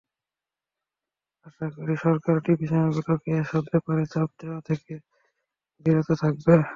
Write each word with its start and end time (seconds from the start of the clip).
আশা 1.45 1.65
করি, 1.75 1.93
সরকার 2.05 2.35
টিভি 2.45 2.65
চ্যানেলগুলোকে 2.69 3.29
এসব 3.41 3.63
ব্যাপারে 3.71 4.03
চাপ 4.13 4.29
দেওয়া 4.39 4.59
থেকে 4.69 4.93
বিরত 5.85 6.09
থাকবে। 6.21 6.53